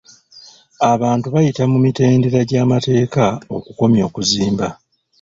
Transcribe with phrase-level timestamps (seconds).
[0.91, 3.25] Abantu baayita mu mitendera gy'amateeka
[3.57, 4.67] okukomya okuzimba.